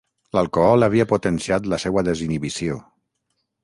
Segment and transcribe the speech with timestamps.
[0.37, 2.85] L'alcohol havia potenciat la seua desinhibició.